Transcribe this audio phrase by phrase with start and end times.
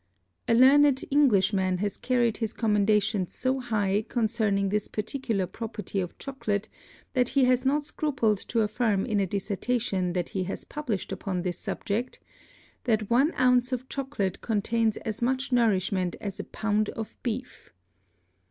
[0.47, 6.67] A learned Englishman has carried his Commendations so high concerning this particular Property of Chocolate,
[7.13, 11.43] that he has not scrupled to affirm in a Dissertation that he has publish'd upon
[11.43, 12.19] this Subject,
[12.85, 17.71] That one Ounce of Chocolate contains as much Nourishment as a Pound of Beef.